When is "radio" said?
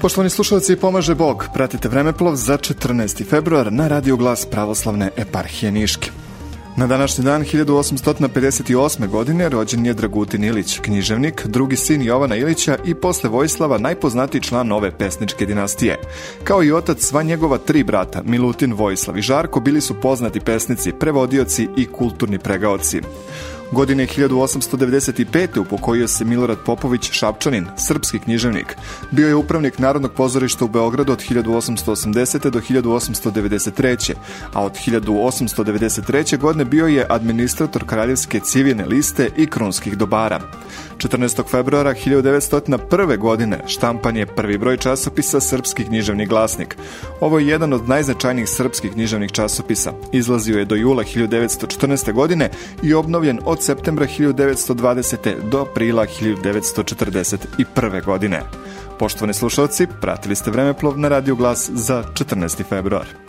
3.88-4.16, 61.08-61.34